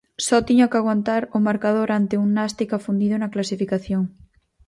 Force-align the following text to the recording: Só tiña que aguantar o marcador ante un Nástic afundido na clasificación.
Só 0.27 0.37
tiña 0.47 0.69
que 0.69 0.79
aguantar 0.79 1.21
o 1.37 1.39
marcador 1.47 1.89
ante 1.91 2.15
un 2.23 2.29
Nástic 2.37 2.69
afundido 2.73 3.15
na 3.17 3.31
clasificación. 3.33 4.03